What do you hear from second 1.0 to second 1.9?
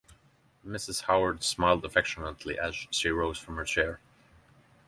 Howard smiled